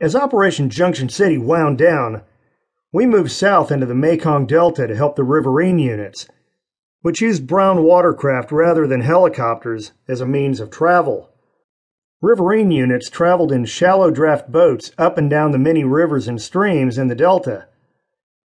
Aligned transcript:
As 0.00 0.14
Operation 0.14 0.70
Junction 0.70 1.08
City 1.08 1.38
wound 1.38 1.76
down, 1.76 2.22
we 2.92 3.04
moved 3.04 3.32
south 3.32 3.72
into 3.72 3.84
the 3.84 3.96
Mekong 3.96 4.46
Delta 4.46 4.86
to 4.86 4.94
help 4.94 5.16
the 5.16 5.24
riverine 5.24 5.80
units, 5.80 6.28
which 7.02 7.20
used 7.20 7.48
brown 7.48 7.82
watercraft 7.82 8.52
rather 8.52 8.86
than 8.86 9.00
helicopters 9.00 9.90
as 10.06 10.20
a 10.20 10.26
means 10.26 10.60
of 10.60 10.70
travel. 10.70 11.30
Riverine 12.22 12.70
units 12.70 13.10
traveled 13.10 13.50
in 13.50 13.64
shallow 13.64 14.12
draft 14.12 14.52
boats 14.52 14.92
up 14.98 15.18
and 15.18 15.28
down 15.28 15.50
the 15.50 15.58
many 15.58 15.82
rivers 15.82 16.28
and 16.28 16.40
streams 16.40 16.96
in 16.96 17.08
the 17.08 17.16
Delta, 17.16 17.66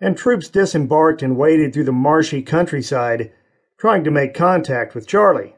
and 0.00 0.16
troops 0.16 0.48
disembarked 0.48 1.22
and 1.22 1.36
waded 1.36 1.72
through 1.72 1.84
the 1.84 1.92
marshy 1.92 2.42
countryside 2.42 3.30
trying 3.78 4.02
to 4.02 4.10
make 4.10 4.34
contact 4.34 4.96
with 4.96 5.06
Charlie. 5.06 5.54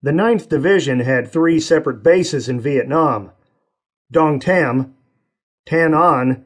The 0.00 0.12
9th 0.12 0.48
Division 0.48 1.00
had 1.00 1.28
three 1.28 1.60
separate 1.60 2.02
bases 2.02 2.48
in 2.48 2.58
Vietnam 2.58 3.32
Dong 4.12 4.38
Tam, 4.38 4.94
Tan 5.66 5.94
An, 5.94 6.44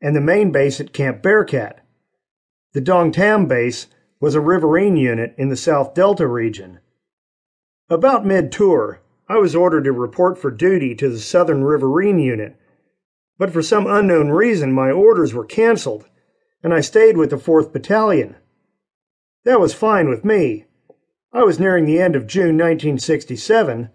and 0.00 0.14
the 0.14 0.20
main 0.20 0.52
base 0.52 0.80
at 0.80 0.92
Camp 0.92 1.20
Bearcat. 1.20 1.84
The 2.72 2.80
Dong 2.80 3.10
Tam 3.10 3.46
base 3.46 3.88
was 4.20 4.36
a 4.36 4.40
riverine 4.40 4.96
unit 4.96 5.34
in 5.36 5.48
the 5.48 5.56
South 5.56 5.94
Delta 5.94 6.28
region. 6.28 6.78
About 7.90 8.24
mid 8.24 8.52
tour, 8.52 9.00
I 9.28 9.38
was 9.38 9.56
ordered 9.56 9.84
to 9.84 9.92
report 9.92 10.38
for 10.38 10.50
duty 10.50 10.94
to 10.94 11.08
the 11.08 11.18
Southern 11.18 11.64
Riverine 11.64 12.20
Unit, 12.20 12.56
but 13.36 13.50
for 13.52 13.62
some 13.62 13.86
unknown 13.86 14.28
reason 14.28 14.72
my 14.72 14.90
orders 14.90 15.34
were 15.34 15.44
canceled, 15.44 16.06
and 16.62 16.72
I 16.72 16.80
stayed 16.80 17.16
with 17.16 17.30
the 17.30 17.36
4th 17.36 17.72
Battalion. 17.72 18.36
That 19.44 19.60
was 19.60 19.74
fine 19.74 20.08
with 20.08 20.24
me. 20.24 20.66
I 21.32 21.42
was 21.42 21.58
nearing 21.58 21.84
the 21.84 22.00
end 22.00 22.14
of 22.16 22.26
June 22.26 22.56
1967, 22.56 23.90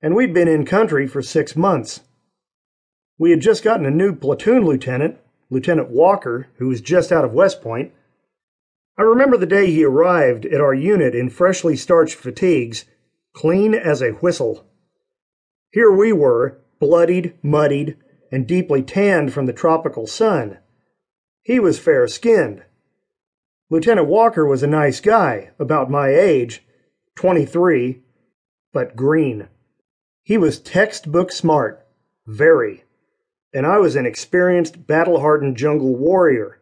and 0.00 0.14
we'd 0.14 0.32
been 0.32 0.48
in 0.48 0.64
country 0.64 1.06
for 1.06 1.22
six 1.22 1.56
months. 1.56 2.00
We 3.18 3.30
had 3.30 3.40
just 3.40 3.64
gotten 3.64 3.84
a 3.84 3.90
new 3.90 4.14
platoon 4.14 4.64
lieutenant, 4.64 5.18
Lieutenant 5.50 5.90
Walker, 5.90 6.48
who 6.58 6.68
was 6.68 6.80
just 6.80 7.10
out 7.10 7.24
of 7.24 7.32
West 7.32 7.60
Point. 7.60 7.92
I 8.96 9.02
remember 9.02 9.36
the 9.36 9.46
day 9.46 9.66
he 9.66 9.84
arrived 9.84 10.46
at 10.46 10.60
our 10.60 10.74
unit 10.74 11.16
in 11.16 11.28
freshly 11.28 11.74
starched 11.74 12.14
fatigues, 12.14 12.84
clean 13.32 13.74
as 13.74 14.02
a 14.02 14.12
whistle. 14.12 14.66
Here 15.72 15.90
we 15.90 16.12
were, 16.12 16.60
bloodied, 16.78 17.34
muddied, 17.42 17.96
and 18.30 18.46
deeply 18.46 18.82
tanned 18.82 19.32
from 19.32 19.46
the 19.46 19.52
tropical 19.52 20.06
sun. 20.06 20.58
He 21.42 21.58
was 21.58 21.78
fair 21.78 22.06
skinned. 22.06 22.62
Lieutenant 23.68 24.06
Walker 24.06 24.46
was 24.46 24.62
a 24.62 24.68
nice 24.68 25.00
guy, 25.00 25.50
about 25.58 25.90
my 25.90 26.08
age, 26.08 26.62
23, 27.16 28.02
but 28.72 28.94
green. 28.94 29.48
He 30.22 30.38
was 30.38 30.60
textbook 30.60 31.32
smart, 31.32 31.86
very, 32.26 32.84
and 33.52 33.66
I 33.66 33.78
was 33.78 33.96
an 33.96 34.06
experienced, 34.06 34.86
battle 34.86 35.20
hardened 35.20 35.56
jungle 35.56 35.96
warrior. 35.96 36.60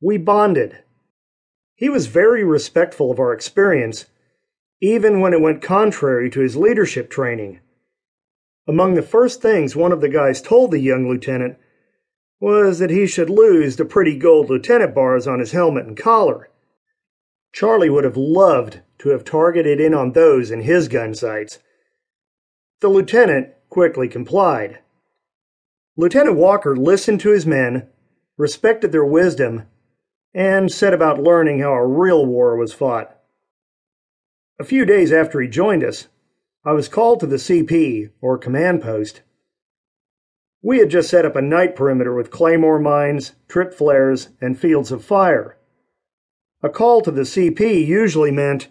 We 0.00 0.18
bonded. 0.18 0.78
He 1.74 1.88
was 1.88 2.06
very 2.06 2.44
respectful 2.44 3.10
of 3.10 3.18
our 3.18 3.32
experience, 3.32 4.06
even 4.80 5.20
when 5.20 5.32
it 5.32 5.40
went 5.40 5.62
contrary 5.62 6.30
to 6.30 6.40
his 6.40 6.56
leadership 6.56 7.10
training. 7.10 7.60
Among 8.66 8.94
the 8.94 9.02
first 9.02 9.42
things 9.42 9.74
one 9.74 9.92
of 9.92 10.00
the 10.00 10.08
guys 10.08 10.40
told 10.40 10.70
the 10.70 10.78
young 10.78 11.08
lieutenant 11.08 11.56
was 12.40 12.78
that 12.78 12.90
he 12.90 13.06
should 13.06 13.30
lose 13.30 13.76
the 13.76 13.84
pretty 13.84 14.16
gold 14.16 14.50
lieutenant 14.50 14.94
bars 14.94 15.26
on 15.26 15.38
his 15.38 15.52
helmet 15.52 15.86
and 15.86 15.96
collar. 15.96 16.50
Charlie 17.52 17.90
would 17.90 18.04
have 18.04 18.16
loved 18.16 18.80
to 18.98 19.10
have 19.10 19.24
targeted 19.24 19.80
in 19.80 19.94
on 19.94 20.12
those 20.12 20.50
in 20.50 20.62
his 20.62 20.88
gun 20.88 21.14
sights. 21.14 21.58
The 22.80 22.88
lieutenant 22.88 23.48
quickly 23.68 24.08
complied. 24.08 24.78
Lieutenant 25.94 26.36
Walker 26.36 26.74
listened 26.74 27.20
to 27.20 27.32
his 27.32 27.44
men, 27.44 27.86
respected 28.38 28.92
their 28.92 29.04
wisdom, 29.04 29.64
and 30.32 30.72
set 30.72 30.94
about 30.94 31.22
learning 31.22 31.60
how 31.60 31.72
a 31.74 31.86
real 31.86 32.24
war 32.24 32.56
was 32.56 32.72
fought. 32.72 33.14
A 34.58 34.64
few 34.64 34.86
days 34.86 35.12
after 35.12 35.40
he 35.40 35.48
joined 35.48 35.84
us, 35.84 36.08
I 36.64 36.72
was 36.72 36.88
called 36.88 37.20
to 37.20 37.26
the 37.26 37.36
CP, 37.36 38.10
or 38.22 38.38
command 38.38 38.80
post. 38.80 39.20
We 40.62 40.78
had 40.78 40.88
just 40.88 41.10
set 41.10 41.26
up 41.26 41.36
a 41.36 41.42
night 41.42 41.76
perimeter 41.76 42.14
with 42.14 42.30
claymore 42.30 42.78
mines, 42.78 43.32
trip 43.46 43.74
flares, 43.74 44.28
and 44.40 44.58
fields 44.58 44.92
of 44.92 45.04
fire. 45.04 45.58
A 46.62 46.70
call 46.70 47.02
to 47.02 47.10
the 47.10 47.22
CP 47.22 47.84
usually 47.84 48.30
meant 48.30 48.68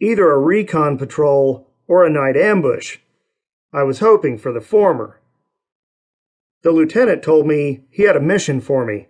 either 0.00 0.30
a 0.30 0.38
recon 0.38 0.98
patrol 0.98 1.66
or 1.88 2.04
a 2.04 2.10
night 2.10 2.36
ambush. 2.36 2.98
I 3.72 3.82
was 3.82 4.00
hoping 4.00 4.38
for 4.38 4.52
the 4.52 4.60
former. 4.60 5.20
The 6.66 6.72
lieutenant 6.72 7.22
told 7.22 7.46
me 7.46 7.84
he 7.90 8.02
had 8.02 8.16
a 8.16 8.20
mission 8.20 8.60
for 8.60 8.84
me. 8.84 9.06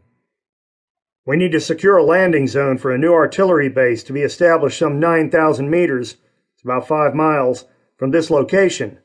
We 1.25 1.39
need 1.39 1.53
to 1.53 1.61
secure 1.63 1.97
a 1.97 2.05
landing 2.05 2.49
zone 2.49 2.77
for 2.77 2.93
a 2.93 2.99
new 2.99 3.15
artillery 3.15 3.71
base 3.71 4.03
to 4.05 4.13
be 4.13 4.21
established 4.21 4.79
some 4.79 5.01
9,000 5.01 5.71
meters, 5.71 6.19
it's 6.53 6.63
about 6.63 6.87
five 6.87 7.15
miles, 7.15 7.65
from 7.97 8.11
this 8.11 8.29
location. 8.29 8.99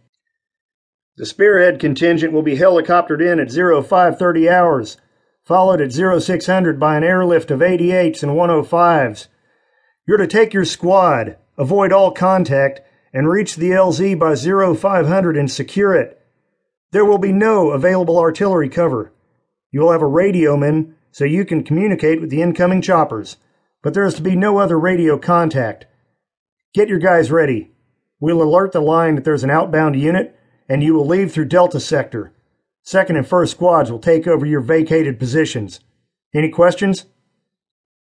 The 1.16 1.26
Spearhead 1.26 1.80
contingent 1.80 2.34
will 2.34 2.42
be 2.42 2.58
helicoptered 2.58 3.22
in 3.22 3.40
at 3.40 3.54
0530 3.54 4.50
hours 4.50 4.98
followed 5.46 5.80
at 5.80 5.94
0600 5.94 6.78
by 6.78 6.98
an 6.98 7.06
airlift 7.06 7.52
of 7.52 7.62
88s 7.62 8.22
and 8.22 8.34
105s. 8.34 9.28
You're 10.06 10.18
to 10.18 10.28
take 10.28 10.54
your 10.54 10.66
squad, 10.66 11.38
avoid 11.58 11.94
all 11.94 12.12
contact, 12.12 12.82
and 13.14 13.30
reach 13.30 13.56
the 13.56 13.70
LZ 13.70 14.20
by 14.20 14.36
0500 14.36 15.38
and 15.38 15.50
secure 15.50 15.96
it. 15.96 16.21
There 16.92 17.06
will 17.06 17.18
be 17.18 17.32
no 17.32 17.72
available 17.72 18.20
artillery 18.20 18.70
cover. 18.70 19.14
You 19.72 19.82
will 19.82 19.92
have 19.92 20.02
a 20.02 20.06
radioman 20.06 20.94
so 21.12 21.24
you 21.24 21.46
can 21.46 21.64
communicate 21.64 22.20
with 22.20 22.30
the 22.30 22.42
incoming 22.42 22.82
choppers, 22.82 23.38
but 23.82 23.94
there 23.94 24.06
is 24.06 24.16
to 24.16 24.22
be 24.22 24.36
no 24.36 24.58
other 24.58 24.80
radio 24.80 25.18
contact. 25.18 25.86
Get 26.74 26.90
your 26.90 27.00
guys 27.00 27.32
ready. 27.32 27.72
We'll 28.20 28.42
alert 28.42 28.72
the 28.72 28.82
line 28.82 29.16
that 29.16 29.24
there's 29.24 29.44
an 29.44 29.50
outbound 29.50 30.00
unit, 30.00 30.36
and 30.70 30.84
you 30.84 30.94
will 30.94 31.08
leave 31.08 31.32
through 31.32 31.46
Delta 31.46 31.80
Sector. 31.80 32.34
Second 32.84 33.18
and 33.18 33.28
first 33.28 33.52
squads 33.52 33.92
will 33.92 34.00
take 34.00 34.28
over 34.28 34.46
your 34.46 34.62
vacated 34.62 35.20
positions. 35.20 35.80
Any 36.34 36.50
questions? 36.50 37.06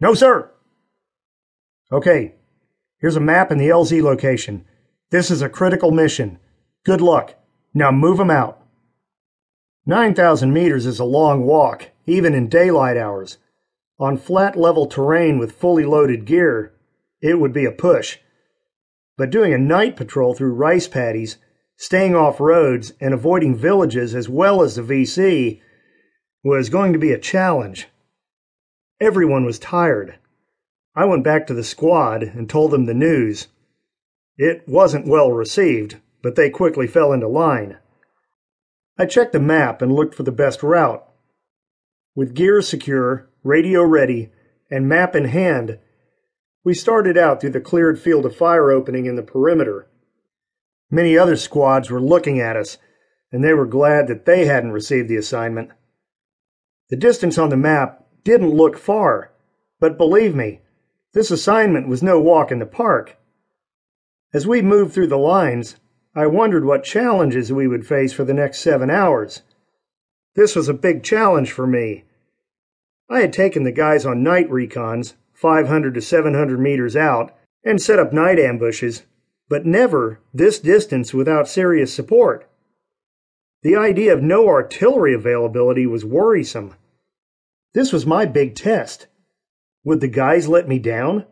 No, 0.00 0.14
sir. 0.14 0.50
Okay, 1.92 2.34
here's 2.98 3.16
a 3.16 3.20
map 3.20 3.50
and 3.50 3.60
the 3.60 3.68
LZ 3.68 4.02
location. 4.02 4.64
This 5.10 5.30
is 5.30 5.42
a 5.42 5.48
critical 5.48 5.90
mission. 5.90 6.38
Good 6.84 7.00
luck. 7.00 7.34
Now 7.74 7.90
move 7.90 8.18
them 8.18 8.30
out. 8.30 8.59
9,000 9.86 10.52
meters 10.52 10.86
is 10.86 10.98
a 10.98 11.04
long 11.04 11.44
walk, 11.44 11.90
even 12.06 12.34
in 12.34 12.48
daylight 12.48 12.96
hours. 12.96 13.38
On 13.98 14.16
flat 14.16 14.56
level 14.56 14.86
terrain 14.86 15.38
with 15.38 15.52
fully 15.52 15.84
loaded 15.84 16.24
gear, 16.24 16.72
it 17.20 17.38
would 17.38 17.52
be 17.52 17.64
a 17.64 17.72
push. 17.72 18.18
But 19.16 19.30
doing 19.30 19.52
a 19.52 19.58
night 19.58 19.96
patrol 19.96 20.34
through 20.34 20.54
rice 20.54 20.88
paddies 20.88 21.38
staying 21.76 22.14
off 22.14 22.40
roads 22.40 22.92
and 23.00 23.14
avoiding 23.14 23.56
villages 23.56 24.14
as 24.14 24.28
well 24.28 24.62
as 24.62 24.76
the 24.76 24.82
VC 24.82 25.60
was 26.44 26.68
going 26.68 26.92
to 26.92 26.98
be 26.98 27.12
a 27.12 27.18
challenge. 27.18 27.88
Everyone 29.00 29.46
was 29.46 29.58
tired. 29.58 30.18
I 30.94 31.06
went 31.06 31.24
back 31.24 31.46
to 31.46 31.54
the 31.54 31.64
squad 31.64 32.22
and 32.22 32.50
told 32.50 32.70
them 32.70 32.84
the 32.84 32.94
news. 32.94 33.48
It 34.36 34.68
wasn't 34.68 35.08
well 35.08 35.32
received, 35.32 35.96
but 36.22 36.36
they 36.36 36.50
quickly 36.50 36.86
fell 36.86 37.12
into 37.12 37.28
line. 37.28 37.78
I 39.00 39.06
checked 39.06 39.32
the 39.32 39.40
map 39.40 39.80
and 39.80 39.90
looked 39.90 40.14
for 40.14 40.24
the 40.24 40.30
best 40.30 40.62
route. 40.62 41.02
With 42.14 42.34
gear 42.34 42.60
secure, 42.60 43.30
radio 43.42 43.82
ready, 43.82 44.30
and 44.70 44.86
map 44.86 45.16
in 45.16 45.24
hand, 45.24 45.78
we 46.64 46.74
started 46.74 47.16
out 47.16 47.40
through 47.40 47.52
the 47.52 47.62
cleared 47.62 47.98
field 47.98 48.26
of 48.26 48.36
fire 48.36 48.70
opening 48.70 49.06
in 49.06 49.16
the 49.16 49.22
perimeter. 49.22 49.88
Many 50.90 51.16
other 51.16 51.36
squads 51.36 51.88
were 51.88 51.98
looking 51.98 52.40
at 52.40 52.58
us, 52.58 52.76
and 53.32 53.42
they 53.42 53.54
were 53.54 53.64
glad 53.64 54.06
that 54.08 54.26
they 54.26 54.44
hadn't 54.44 54.72
received 54.72 55.08
the 55.08 55.16
assignment. 55.16 55.70
The 56.90 56.96
distance 56.96 57.38
on 57.38 57.48
the 57.48 57.56
map 57.56 58.04
didn't 58.22 58.50
look 58.54 58.76
far, 58.76 59.32
but 59.78 59.96
believe 59.96 60.34
me, 60.34 60.60
this 61.14 61.30
assignment 61.30 61.88
was 61.88 62.02
no 62.02 62.20
walk 62.20 62.52
in 62.52 62.58
the 62.58 62.66
park. 62.66 63.16
As 64.34 64.46
we 64.46 64.60
moved 64.60 64.92
through 64.92 65.06
the 65.06 65.16
lines, 65.16 65.76
I 66.14 66.26
wondered 66.26 66.64
what 66.64 66.84
challenges 66.84 67.52
we 67.52 67.68
would 67.68 67.86
face 67.86 68.12
for 68.12 68.24
the 68.24 68.34
next 68.34 68.58
seven 68.58 68.90
hours. 68.90 69.42
This 70.34 70.56
was 70.56 70.68
a 70.68 70.74
big 70.74 71.02
challenge 71.02 71.52
for 71.52 71.66
me. 71.66 72.04
I 73.08 73.20
had 73.20 73.32
taken 73.32 73.64
the 73.64 73.72
guys 73.72 74.06
on 74.06 74.22
night 74.22 74.48
recons, 74.48 75.14
500 75.32 75.94
to 75.94 76.00
700 76.00 76.60
meters 76.60 76.96
out, 76.96 77.36
and 77.64 77.80
set 77.80 77.98
up 77.98 78.12
night 78.12 78.38
ambushes 78.38 79.02
but 79.50 79.66
never 79.66 80.20
this 80.32 80.60
distance 80.60 81.12
without 81.12 81.48
serious 81.48 81.92
support. 81.92 82.48
The 83.62 83.76
idea 83.76 84.14
of 84.14 84.22
no 84.22 84.48
artillery 84.48 85.12
availability 85.12 85.86
was 85.86 86.04
worrisome. 86.04 86.76
This 87.74 87.92
was 87.92 88.06
my 88.06 88.24
big 88.24 88.54
test. 88.54 89.08
Would 89.84 90.00
the 90.00 90.08
guys 90.08 90.48
let 90.48 90.68
me 90.68 90.78
down? 90.78 91.26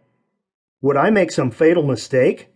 Would 0.83 0.97
I 0.97 1.11
make 1.11 1.31
some 1.31 1.53
fatal 1.53 1.85
mistake? 1.85 2.49